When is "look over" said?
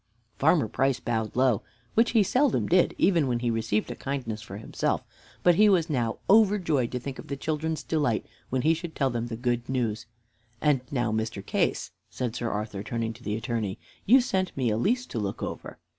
15.19-15.77